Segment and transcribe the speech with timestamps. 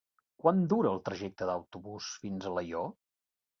[0.45, 2.91] Quant dura el trajecte en autobús fins a Alaior?